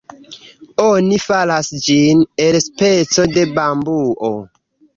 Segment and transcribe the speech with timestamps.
[0.83, 4.35] Oni faras ĝin el speco de bambuo.